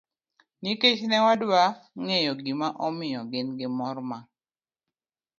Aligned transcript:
Nikech 0.61 1.01
ne 1.07 1.17
wadwa 1.25 1.61
ng'eyo 2.01 2.33
gima 2.45 2.67
omiyo 2.85 3.21
gin 3.31 3.47
gi 3.57 3.67
mor 3.77 3.97
ma 4.09 4.19